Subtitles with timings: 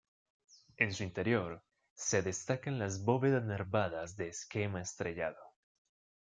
[0.77, 1.63] En su interior,
[1.93, 5.37] se destaca las bóvedas nervadas de esquema estrellado.